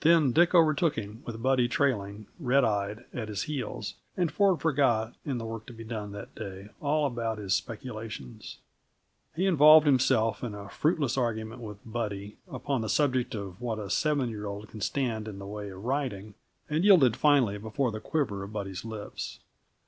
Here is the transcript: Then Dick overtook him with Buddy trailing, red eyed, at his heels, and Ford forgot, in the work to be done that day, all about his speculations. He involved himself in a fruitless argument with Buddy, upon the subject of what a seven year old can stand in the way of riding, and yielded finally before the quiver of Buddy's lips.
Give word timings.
Then 0.00 0.32
Dick 0.32 0.56
overtook 0.56 0.96
him 0.96 1.22
with 1.24 1.40
Buddy 1.40 1.68
trailing, 1.68 2.26
red 2.40 2.64
eyed, 2.64 3.04
at 3.14 3.28
his 3.28 3.44
heels, 3.44 3.94
and 4.16 4.28
Ford 4.32 4.60
forgot, 4.60 5.14
in 5.24 5.38
the 5.38 5.44
work 5.44 5.66
to 5.66 5.72
be 5.72 5.84
done 5.84 6.10
that 6.10 6.34
day, 6.34 6.70
all 6.80 7.06
about 7.06 7.38
his 7.38 7.54
speculations. 7.54 8.58
He 9.36 9.46
involved 9.46 9.86
himself 9.86 10.42
in 10.42 10.52
a 10.52 10.68
fruitless 10.68 11.16
argument 11.16 11.60
with 11.62 11.78
Buddy, 11.86 12.38
upon 12.50 12.80
the 12.80 12.88
subject 12.88 13.36
of 13.36 13.60
what 13.60 13.78
a 13.78 13.88
seven 13.88 14.30
year 14.30 14.46
old 14.46 14.68
can 14.68 14.80
stand 14.80 15.28
in 15.28 15.38
the 15.38 15.46
way 15.46 15.68
of 15.68 15.84
riding, 15.84 16.34
and 16.68 16.82
yielded 16.82 17.16
finally 17.16 17.56
before 17.56 17.92
the 17.92 18.00
quiver 18.00 18.42
of 18.42 18.52
Buddy's 18.52 18.84
lips. 18.84 19.38